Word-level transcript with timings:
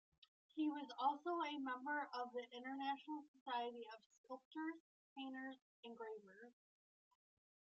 He 0.55 0.67
was 0.67 0.89
also 0.97 1.29
a 1.43 1.59
member 1.59 2.09
of 2.15 2.33
the 2.33 2.41
International 2.57 3.21
Society 3.37 3.85
of 3.93 3.99
Sculptors, 4.23 4.81
Painters 5.15 5.57
and 5.83 5.95
Gravers. 5.95 6.55